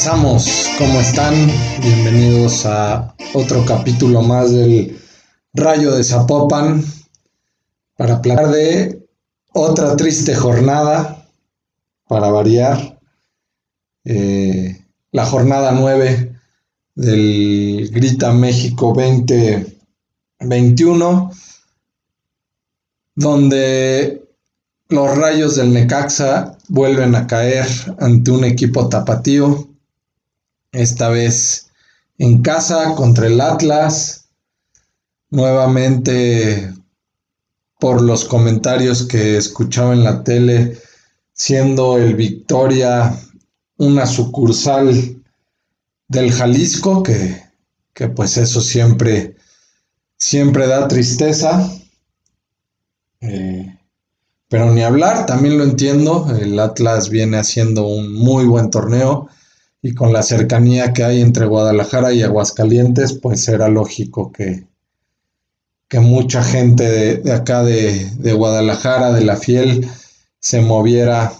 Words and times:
Empezamos, 0.00 0.66
¿cómo 0.78 0.98
están? 0.98 1.34
Bienvenidos 1.82 2.64
a 2.64 3.14
otro 3.34 3.66
capítulo 3.66 4.22
más 4.22 4.50
del 4.50 4.98
Rayo 5.52 5.94
de 5.94 6.02
Zapopan 6.02 6.82
para 7.98 8.16
hablar 8.16 8.50
de 8.50 9.06
otra 9.52 9.94
triste 9.98 10.34
jornada, 10.34 11.26
para 12.08 12.30
variar, 12.30 12.98
eh, 14.06 14.82
la 15.12 15.26
jornada 15.26 15.72
9 15.72 16.34
del 16.94 17.90
Grita 17.92 18.32
México 18.32 18.94
2021, 18.96 21.30
donde 23.16 24.24
los 24.88 25.14
rayos 25.14 25.56
del 25.56 25.74
Necaxa 25.74 26.56
vuelven 26.68 27.14
a 27.16 27.26
caer 27.26 27.66
ante 27.98 28.30
un 28.30 28.44
equipo 28.44 28.88
tapatío, 28.88 29.69
esta 30.72 31.08
vez 31.08 31.70
en 32.18 32.42
casa 32.42 32.94
contra 32.94 33.26
el 33.26 33.40
Atlas, 33.40 34.28
nuevamente 35.30 36.72
por 37.78 38.02
los 38.02 38.24
comentarios 38.24 39.04
que 39.06 39.36
escuchaba 39.36 39.94
en 39.94 40.04
la 40.04 40.22
tele, 40.22 40.78
siendo 41.32 41.96
el 41.96 42.14
Victoria 42.14 43.18
una 43.78 44.06
sucursal 44.06 45.22
del 46.08 46.32
Jalisco, 46.32 47.02
que, 47.02 47.42
que 47.94 48.08
pues 48.08 48.36
eso 48.36 48.60
siempre, 48.60 49.36
siempre 50.18 50.66
da 50.66 50.88
tristeza. 50.88 51.70
Eh, 53.22 53.78
pero 54.48 54.70
ni 54.72 54.82
hablar, 54.82 55.24
también 55.24 55.56
lo 55.56 55.64
entiendo, 55.64 56.26
el 56.38 56.58
Atlas 56.58 57.08
viene 57.08 57.38
haciendo 57.38 57.86
un 57.86 58.12
muy 58.12 58.44
buen 58.44 58.68
torneo 58.68 59.28
y 59.82 59.94
con 59.94 60.12
la 60.12 60.22
cercanía 60.22 60.92
que 60.92 61.04
hay 61.04 61.20
entre 61.20 61.46
Guadalajara 61.46 62.12
y 62.12 62.22
Aguascalientes, 62.22 63.14
pues 63.14 63.48
era 63.48 63.68
lógico 63.68 64.30
que, 64.30 64.66
que 65.88 66.00
mucha 66.00 66.42
gente 66.42 67.18
de, 67.18 67.32
acá 67.32 67.62
de, 67.62 68.10
de, 68.16 68.32
Guadalajara, 68.32 69.12
de 69.12 69.24
la 69.24 69.36
Fiel, 69.36 69.88
se 70.38 70.60
moviera 70.60 71.32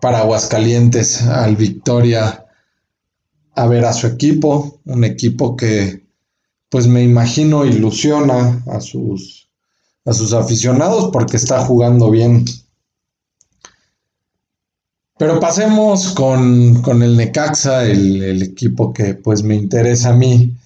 para 0.00 0.20
Aguascalientes 0.20 1.22
al 1.22 1.56
Victoria 1.56 2.44
a 3.56 3.66
ver 3.66 3.84
a 3.84 3.92
su 3.92 4.06
equipo, 4.06 4.80
un 4.84 5.04
equipo 5.04 5.56
que 5.56 6.04
pues 6.68 6.86
me 6.88 7.02
imagino 7.02 7.64
ilusiona 7.64 8.62
a 8.66 8.80
sus 8.80 9.44
a 10.04 10.12
sus 10.12 10.32
aficionados 10.32 11.10
porque 11.12 11.36
está 11.36 11.64
jugando 11.64 12.10
bien. 12.10 12.44
Pero 15.16 15.38
pasemos 15.38 16.12
con, 16.12 17.02
el 17.02 17.16
Necaxa, 17.16 17.84
el, 17.84 18.22
el, 18.22 18.42
equipo 18.42 18.92
que 18.92 19.14
pues 19.14 19.42
me 19.42 19.54
interesa 19.54 20.10
a 20.10 20.14
mí. 20.14 20.56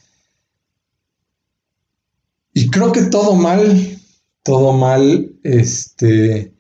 Y 2.55 2.71
creo 2.71 2.91
que 2.93 3.03
todo 3.03 3.35
mal, 3.35 4.01
todo 4.43 4.73
mal, 4.73 5.33
este, 5.43 6.53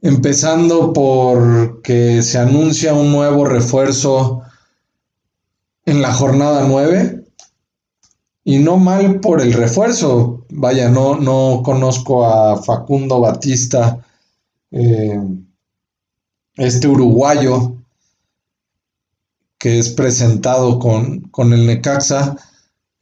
empezando 0.00 0.92
por 0.92 1.82
que 1.82 2.22
se 2.22 2.38
anuncia 2.38 2.94
un 2.94 3.12
nuevo 3.12 3.44
refuerzo 3.44 4.42
en 5.84 6.02
la 6.02 6.12
jornada 6.12 6.66
9 6.66 7.24
y 8.44 8.58
no 8.58 8.76
mal 8.78 9.20
por 9.20 9.40
el 9.40 9.52
refuerzo. 9.52 10.44
Vaya, 10.50 10.88
no, 10.88 11.16
no 11.16 11.62
conozco 11.64 12.26
a 12.26 12.60
Facundo 12.62 13.20
Batista, 13.20 14.04
eh, 14.70 15.20
este 16.56 16.88
uruguayo 16.88 17.76
que 19.58 19.78
es 19.78 19.90
presentado 19.90 20.78
con, 20.78 21.20
con, 21.30 21.52
el 21.52 21.66
Necaxa. 21.66 22.36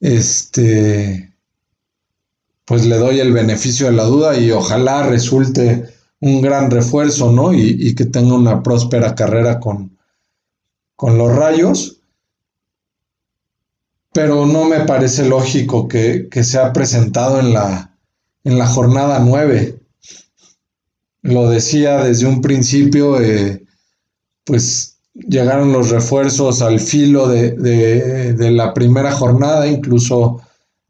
Este, 0.01 1.35
pues 2.65 2.87
le 2.87 2.97
doy 2.97 3.21
el 3.21 3.33
beneficio 3.33 3.87
de 3.87 3.93
la 3.93 4.05
duda 4.05 4.39
y 4.39 4.51
ojalá 4.51 5.03
resulte 5.05 5.89
un 6.21 6.41
gran 6.43 6.71
refuerzo, 6.71 7.33
¿no? 7.33 7.53
Y, 7.53 7.77
y 7.79 7.95
que 7.95 8.07
tenga 8.07 8.35
una 8.35 8.63
próspera 8.63 9.15
carrera 9.15 9.59
con, 9.59 9.99
con 10.97 11.17
los 11.17 11.35
rayos 11.35 12.01
pero 14.13 14.47
no 14.47 14.65
me 14.65 14.81
parece 14.81 15.25
lógico 15.29 15.87
que, 15.89 16.29
que 16.29 16.43
sea 16.43 16.73
presentado 16.73 17.39
en 17.39 17.53
la, 17.53 17.97
en 18.45 18.59
la 18.59 18.67
jornada 18.67 19.21
9. 19.21 19.80
Lo 21.23 21.49
decía 21.49 22.03
desde 22.03 22.27
un 22.27 22.41
principio, 22.41 23.21
eh, 23.21 23.65
pues 24.45 24.99
llegaron 25.13 25.73
los 25.73 25.91
refuerzos 25.91 26.63
al 26.63 26.81
filo 26.81 27.29
de, 27.29 27.53
de, 27.53 28.51
la 28.51 28.73
primera 28.73 29.13
jornada, 29.13 29.67
incluso 29.67 30.41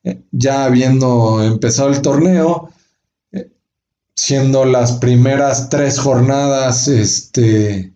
eh, 0.05 0.23
ya 0.31 0.65
habiendo 0.65 1.43
empezado 1.43 1.89
el 1.91 2.01
torneo, 2.01 2.71
eh, 3.33 3.51
siendo 4.15 4.65
las 4.65 4.93
primeras 4.93 5.69
tres 5.69 5.99
jornadas, 5.99 6.87
este, 6.87 7.93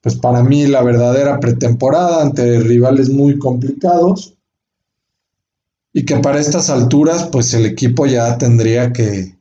pues 0.00 0.16
para 0.16 0.42
mí 0.42 0.66
la 0.66 0.82
verdadera 0.82 1.40
pretemporada 1.40 2.22
ante 2.22 2.60
rivales 2.60 3.08
muy 3.08 3.38
complicados 3.38 4.34
y 5.94 6.04
que 6.04 6.16
para 6.16 6.40
estas 6.40 6.68
alturas 6.68 7.28
pues 7.32 7.54
el 7.54 7.64
equipo 7.64 8.04
ya 8.04 8.36
tendría 8.36 8.92
que, 8.92 9.33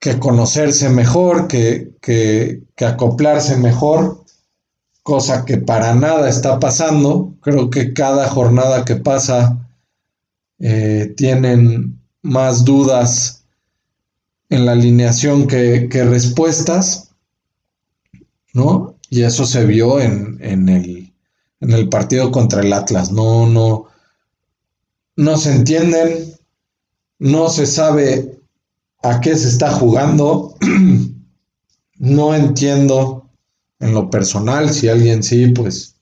que 0.00 0.18
conocerse 0.18 0.88
mejor, 0.88 1.46
que, 1.46 1.92
que, 2.00 2.62
acoplarse 2.84 3.56
mejor, 3.58 4.24
cosa 5.02 5.44
que 5.44 5.58
para 5.58 5.94
nada 5.94 6.28
está 6.28 6.58
pasando. 6.58 7.34
Creo 7.42 7.68
que 7.68 7.92
cada 7.92 8.28
jornada 8.28 8.86
que 8.86 8.96
pasa 8.96 9.58
eh, 10.58 11.12
tienen 11.16 12.00
más 12.22 12.64
dudas 12.64 13.44
en 14.48 14.64
la 14.64 14.72
alineación 14.72 15.46
que, 15.46 15.88
que, 15.90 16.04
respuestas, 16.04 17.10
¿no? 18.54 18.94
Y 19.10 19.22
eso 19.22 19.44
se 19.44 19.66
vio 19.66 20.00
en, 20.00 20.38
en, 20.40 20.68
el, 20.70 21.12
en 21.60 21.72
el 21.72 21.88
partido 21.90 22.32
contra 22.32 22.62
el 22.62 22.72
Atlas. 22.72 23.12
No, 23.12 23.46
no, 23.46 23.86
no 25.16 25.36
se 25.36 25.52
entienden, 25.52 26.34
no 27.18 27.50
se 27.50 27.66
sabe 27.66 28.39
a 29.02 29.20
qué 29.20 29.36
se 29.36 29.48
está 29.48 29.70
jugando, 29.70 30.54
no 31.98 32.34
entiendo 32.34 33.28
en 33.78 33.94
lo 33.94 34.10
personal, 34.10 34.70
si 34.70 34.88
alguien 34.88 35.22
sí, 35.22 35.48
pues, 35.48 35.96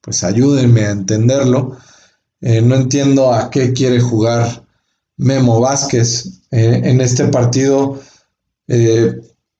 pues 0.00 0.22
ayúdenme 0.24 0.84
a 0.84 0.90
entenderlo. 0.90 1.76
Eh, 2.40 2.60
no 2.60 2.74
entiendo 2.74 3.32
a 3.32 3.50
qué 3.50 3.72
quiere 3.72 4.00
jugar 4.00 4.66
Memo 5.16 5.60
Vázquez 5.60 6.42
eh, 6.50 6.82
en 6.84 7.00
este 7.00 7.28
partido. 7.28 8.00
Eh, 8.68 9.14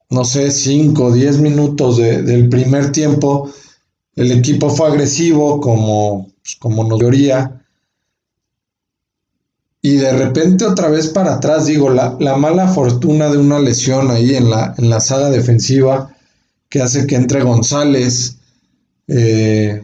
no 0.09 0.25
sé, 0.25 0.51
5 0.51 1.05
o 1.05 1.11
10 1.11 1.39
minutos 1.39 1.97
del 1.97 2.47
primer 2.49 2.91
tiempo, 2.91 3.51
el 4.15 4.31
equipo 4.31 4.69
fue 4.69 4.87
agresivo 4.87 5.59
como, 5.59 6.27
pues, 6.43 6.55
como 6.57 6.83
nos 6.83 6.99
teoría 6.99 7.62
y 9.85 9.97
de 9.97 10.13
repente 10.13 10.65
otra 10.65 10.87
vez 10.87 11.09
para 11.09 11.33
atrás, 11.33 11.65
digo, 11.65 11.89
la, 11.89 12.15
mala 12.37 12.69
fortuna 12.69 13.29
de 13.29 13.37
una 13.37 13.59
lesión 13.59 14.09
ahí 14.11 14.33
en 14.33 14.49
la, 14.49 14.73
en 14.77 14.89
la 14.89 15.01
saga 15.01 15.29
defensiva 15.29 16.15
que 16.69 16.81
hace 16.81 17.05
que 17.05 17.15
entre 17.15 17.43
González. 17.43 18.37
Eh, 19.09 19.83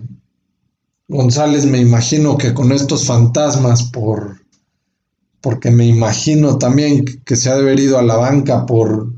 González 1.09 1.65
me 1.65 1.79
imagino 1.79 2.37
que 2.37 2.53
con 2.53 2.71
estos 2.71 3.05
fantasmas 3.05 3.83
por 3.83 4.39
porque 5.41 5.69
me 5.69 5.85
imagino 5.85 6.57
también 6.57 7.03
que 7.25 7.35
se 7.35 7.49
ha 7.49 7.57
de 7.57 7.97
a 7.97 8.01
la 8.01 8.15
banca 8.15 8.65
por 8.65 9.11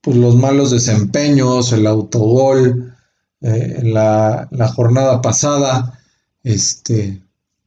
pues, 0.00 0.16
los 0.16 0.36
malos 0.36 0.70
desempeños, 0.70 1.72
el 1.72 1.88
autogol 1.88 2.94
eh, 3.40 3.80
la, 3.82 4.46
la, 4.52 4.68
jornada 4.68 5.20
pasada, 5.20 5.98
este, 6.44 7.20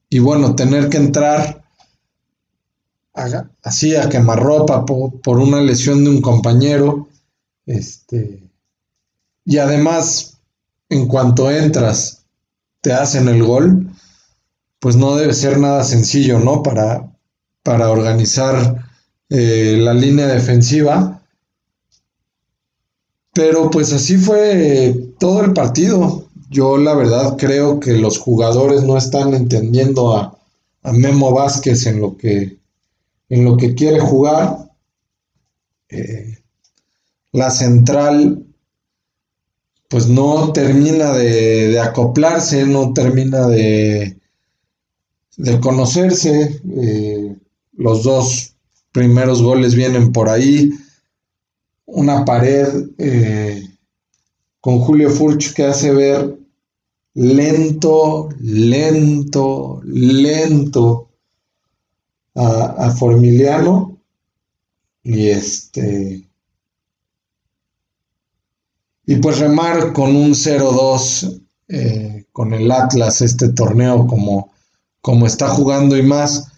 y 0.09 0.19
bueno, 0.19 0.55
tener 0.55 0.89
que 0.89 0.97
entrar 0.97 1.66
así 3.63 3.95
a 3.95 4.09
quemarropa 4.09 4.85
por, 4.85 5.19
por 5.21 5.39
una 5.39 5.61
lesión 5.61 6.03
de 6.03 6.09
un 6.11 6.21
compañero. 6.21 7.07
Este, 7.65 8.43
y 9.45 9.57
además, 9.57 10.37
en 10.89 11.07
cuanto 11.07 11.49
entras, 11.49 12.25
te 12.81 12.93
hacen 12.93 13.27
el 13.27 13.43
gol, 13.43 13.89
pues 14.79 14.95
no 14.95 15.15
debe 15.15 15.33
ser 15.33 15.57
nada 15.57 15.83
sencillo, 15.83 16.39
¿no? 16.39 16.63
Para, 16.63 17.09
para 17.63 17.89
organizar 17.89 18.85
eh, 19.29 19.77
la 19.79 19.93
línea 19.93 20.27
defensiva. 20.27 21.21
Pero 23.33 23.69
pues 23.69 23.93
así 23.93 24.17
fue 24.17 25.13
todo 25.19 25.41
el 25.41 25.53
partido. 25.53 26.27
Yo 26.49 26.77
la 26.77 26.95
verdad 26.95 27.35
creo 27.37 27.79
que 27.79 27.93
los 27.93 28.17
jugadores 28.17 28.83
no 28.83 28.97
están 28.97 29.33
entendiendo 29.33 30.15
a, 30.15 30.37
a 30.83 30.91
Memo 30.93 31.31
Vázquez 31.33 31.85
en 31.85 31.99
lo 31.99 32.17
que 32.17 32.56
en 33.29 33.45
lo 33.45 33.57
que 33.57 33.75
quiere 33.75 33.99
jugar. 33.99 34.69
Eh, 35.89 36.37
la 37.31 37.51
central, 37.51 38.45
pues 39.89 40.07
no 40.07 40.51
termina 40.53 41.13
de, 41.13 41.79
acoplarse, 41.79 42.65
no 42.65 42.93
termina 42.93 43.47
de, 43.47 44.17
conocerse. 45.61 46.61
Eh, 46.81 47.35
los 47.73 48.03
dos 48.03 48.55
primeros 48.91 49.41
goles 49.41 49.75
vienen 49.75 50.11
por 50.11 50.29
ahí. 50.29 50.71
Una 51.85 52.25
pared 52.25 52.67
eh, 52.97 53.63
con 54.59 54.79
Julio 54.79 55.09
Furch 55.09 55.53
que 55.53 55.63
hace 55.63 55.91
ver 55.91 56.37
lento, 57.13 58.29
lento, 58.39 59.81
lento 59.85 61.07
a, 62.37 62.91
Formiliano. 62.91 63.97
Y 65.03 65.29
este 65.29 66.27
y 69.09 69.15
pues 69.15 69.39
remar 69.39 69.93
con 69.93 70.15
un 70.15 70.31
0-2 70.31 71.41
eh, 71.69 72.25
con 72.33 72.53
el 72.53 72.69
Atlas 72.69 73.21
este 73.21 73.53
torneo 73.53 74.05
como, 74.05 74.51
como 75.01 75.25
está 75.25 75.47
jugando 75.47 75.95
y 75.97 76.03
más 76.03 76.51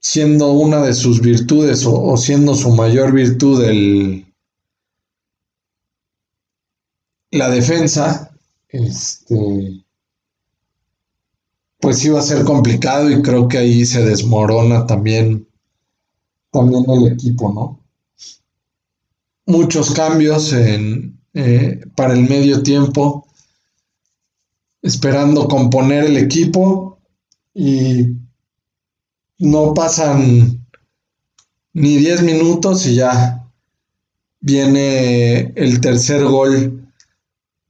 siendo 0.00 0.52
una 0.52 0.82
de 0.82 0.92
sus 0.92 1.20
virtudes 1.20 1.84
o, 1.86 2.16
siendo 2.16 2.54
su 2.54 2.70
mayor 2.72 3.12
virtud 3.12 3.62
el, 3.64 4.26
la 7.30 7.50
defensa, 7.50 8.30
este, 8.68 9.79
pues 11.80 12.04
iba 12.04 12.18
a 12.18 12.22
ser 12.22 12.44
complicado 12.44 13.10
y 13.10 13.22
creo 13.22 13.48
que 13.48 13.58
ahí 13.58 13.86
se 13.86 14.04
desmorona 14.04 14.86
también, 14.86 15.48
también 16.50 16.84
el 16.88 17.12
equipo, 17.12 17.52
¿no? 17.52 17.80
Muchos 19.46 19.90
cambios 19.92 20.52
en, 20.52 21.18
eh, 21.34 21.80
para 21.96 22.14
el 22.14 22.28
medio 22.28 22.62
tiempo, 22.62 23.26
esperando 24.82 25.48
componer 25.48 26.04
el 26.04 26.16
equipo 26.18 26.98
y 27.54 28.16
no 29.38 29.74
pasan 29.74 30.66
ni 31.72 31.96
10 31.96 32.22
minutos 32.22 32.86
y 32.86 32.96
ya 32.96 33.48
viene 34.40 35.52
el 35.56 35.80
tercer 35.80 36.24
gol 36.24 36.89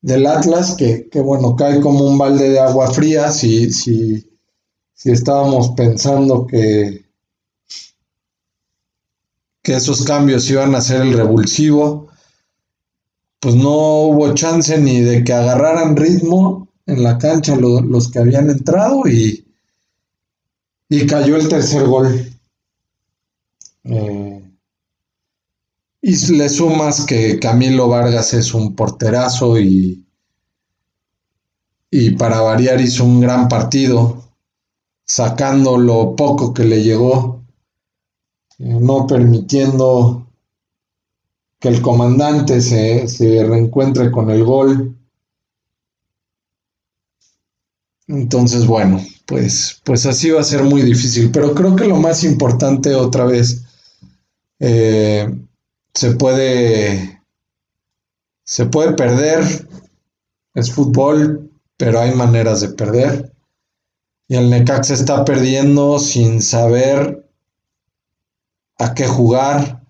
del 0.03 0.27
Atlas, 0.27 0.77
que, 0.77 1.09
bueno, 1.21 1.57
cae 1.57 1.81
como 1.81 2.05
un 2.05 2.19
balde 2.19 2.51
de 2.51 2.61
agua 2.61 2.91
fría 2.91 3.31
si, 3.31 3.71
si, 3.73 4.27
si 4.95 5.11
estábamos 5.11 5.71
pensando 5.71 6.47
que, 6.47 7.05
que 9.63 9.75
esos 9.75 10.05
cambios 10.05 10.49
iban 10.51 10.75
a 10.75 10.81
ser 10.81 11.03
el 11.03 11.13
revulsivo 11.13 12.11
pues 13.41 13.55
no 13.55 14.03
hubo 14.03 14.35
chance 14.35 14.79
ni 14.79 15.01
de 15.01 15.25
que 15.25 15.33
agarraran 15.33 15.97
ritmo 15.97 16.69
en 16.87 17.03
la 17.03 17.17
cancha 17.19 17.57
los 17.57 18.11
que 18.11 18.19
habían 18.19 18.51
entrado 18.51 19.09
y, 19.09 19.47
y 20.91 21.07
cayó 21.07 21.37
el 21.37 21.49
tercer 21.49 21.87
gol. 21.87 22.27
Eh, 23.85 24.40
y 26.03 26.33
le 26.33 26.49
sumas 26.49 27.05
que 27.05 27.39
Camilo 27.39 27.89
Vargas 27.89 28.33
es 28.35 28.55
un 28.55 28.75
porterazo 28.75 29.59
y, 29.59 30.05
y 31.91 32.11
para 32.13 32.41
variar 32.41 32.81
hizo 32.81 33.05
un 33.05 33.21
gran 33.21 33.49
partido, 33.49 34.23
sacando 35.05 35.77
lo 35.77 36.17
poco 36.17 36.55
que 36.55 36.65
le 36.65 36.83
llegó, 36.83 37.43
eh, 38.59 38.79
no 38.81 39.07
permitiendo 39.07 40.27
que 41.59 41.69
el 41.69 41.83
comandante 41.83 42.63
se, 42.63 43.07
reencuentre 43.45 44.11
con 44.11 44.31
el 44.31 44.45
gol. 44.45 44.97
Entonces, 48.07 48.67
bueno, 48.67 49.05
pues, 49.27 49.81
pues 49.85 50.07
así 50.07 50.31
va 50.31 50.41
a 50.41 50.45
ser 50.45 50.65
muy 50.65 50.81
difícil. 50.81 51.31
Pero 51.31 51.55
creo 51.55 51.77
que 51.77 51.87
lo 51.87 51.97
más 51.97 52.25
importante 52.25 52.95
otra 52.95 53.27
vez, 53.27 53.65
eh, 54.59 55.29
se 55.95 56.13
puede, 56.13 57.23
se 58.45 58.67
puede 58.67 58.93
perder, 58.93 59.69
es 60.55 60.73
fútbol, 60.73 61.51
pero 61.77 62.01
hay 62.01 62.15
maneras 62.15 62.61
de 62.61 62.69
perder. 62.71 63.33
Y 64.29 64.37
el 64.37 64.51
Necax 64.51 64.91
está 64.91 65.25
perdiendo 65.25 65.99
sin 65.99 66.41
saber 66.41 67.29
a 68.79 68.95
qué 68.95 69.07
jugar, 69.07 69.83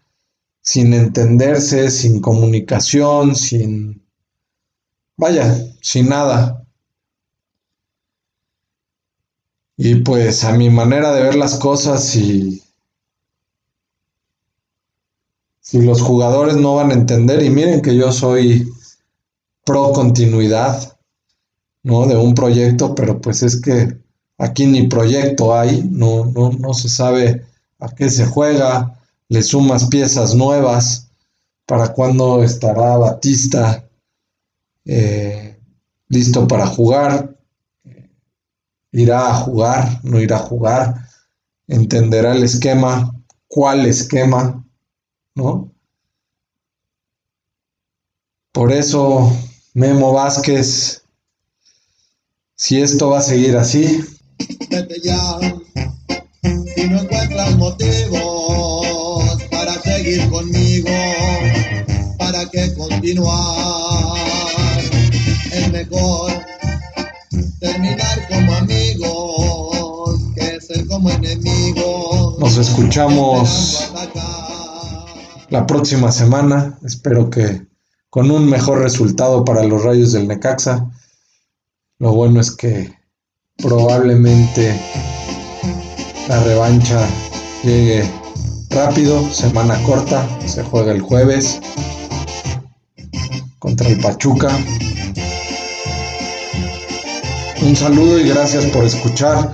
sin 0.63 0.95
entenderse, 0.95 1.91
sin 1.91 2.21
comunicación, 2.21 3.37
sin, 3.37 4.05
vaya, 5.17 5.55
sin 5.81 6.09
nada. 6.09 6.65
Y 9.77 9.97
pues 9.97 10.45
a 10.45 10.53
mi 10.53 10.71
manera 10.71 11.13
de 11.13 11.23
ver 11.23 11.37
las 11.37 11.59
cosas, 11.59 12.05
si, 12.05 12.63
si 15.71 15.81
los 15.81 16.03
jugadores 16.03 16.57
no 16.57 16.75
van 16.75 16.91
a 16.91 16.95
entender, 16.95 17.45
y 17.45 17.49
miren 17.49 17.81
que 17.81 17.95
yo 17.95 18.11
soy 18.11 18.69
pro 19.65 19.93
continuidad, 19.93 20.99
¿no? 21.85 22.09
De 22.09 22.17
un 22.17 22.35
proyecto, 22.35 22.93
pero 22.93 23.21
pues 23.21 23.45
es 23.45 23.61
que 23.61 23.97
aquí 24.37 24.67
ni 24.67 24.89
proyecto 24.89 25.57
hay, 25.57 25.89
no, 25.89 26.25
no, 26.25 26.51
no 26.51 26.75
se 26.75 26.89
sabe 26.89 27.47
a 27.79 27.89
qué 27.95 28.11
se 28.11 28.27
juega, 28.27 28.99
le 29.29 29.45
sumas 29.45 29.87
piezas 29.87 30.35
nuevas, 30.35 31.09
para 31.67 31.93
cuándo 31.93 32.43
estará 32.43 32.97
Batista 32.97 33.89
eh, 34.85 35.57
listo 36.09 36.49
para 36.49 36.67
jugar, 36.67 37.39
irá 38.91 39.29
a 39.29 39.35
jugar, 39.35 40.01
no 40.03 40.19
irá 40.19 40.35
a 40.35 40.47
jugar, 40.49 41.07
entenderá 41.69 42.33
el 42.35 42.43
esquema, 42.43 43.15
cuál 43.47 43.87
esquema, 43.87 44.60
¿no? 45.41 45.73
Por 48.53 48.73
eso, 48.73 49.33
Memo 49.75 50.13
Vázquez, 50.13 51.03
si 52.57 52.81
esto 52.81 53.11
va 53.11 53.19
a 53.19 53.23
seguir 53.23 53.57
así, 53.57 54.05
ya, 55.03 55.39
si 56.75 56.89
no 56.89 57.01
encuentras 57.01 57.57
motivo 57.57 58.41
conmigo, 60.31 60.91
¿para 62.19 62.45
que 62.47 62.75
continuar? 62.75 64.17
Es 65.53 65.71
mejor 65.71 66.33
terminar 67.61 68.29
como 68.29 68.55
amigos 68.55 70.21
que 70.35 70.61
ser 70.61 70.87
como 70.87 71.11
enemigos. 71.11 72.39
Nos 72.39 72.57
escuchamos 72.57 73.91
la 75.51 75.67
próxima 75.67 76.11
semana. 76.13 76.79
Espero 76.85 77.29
que 77.29 77.67
con 78.09 78.31
un 78.31 78.49
mejor 78.49 78.79
resultado 78.79 79.45
para 79.45 79.65
los 79.65 79.85
rayos 79.85 80.13
del 80.13 80.29
Necaxa. 80.29 80.91
Lo 81.99 82.13
bueno 82.13 82.41
es 82.41 82.51
que 82.53 82.93
probablemente 83.57 84.81
la 86.29 86.43
revancha 86.43 87.07
llegue 87.63 88.09
rápido, 88.71 89.29
semana 89.31 89.81
corta, 89.83 90.27
se 90.47 90.63
juega 90.63 90.93
el 90.93 91.03
jueves 91.03 91.61
contra 93.59 93.89
el 93.89 94.01
Pachuca. 94.01 94.57
Un 97.63 97.77
saludo 97.77 98.19
y 98.19 98.29
gracias 98.29 98.65
por 98.67 98.85
escuchar 98.85 99.53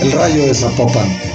el 0.00 0.12
rayo 0.12 0.46
de 0.46 0.54
Zapopan. 0.54 1.29